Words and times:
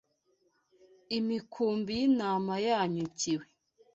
imikumbi 1.17 1.91
y’intama 1.99 2.53
yanyukiwe 2.67 3.45